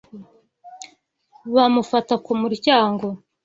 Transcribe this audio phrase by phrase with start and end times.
[1.53, 3.07] Bamufata ku muryango.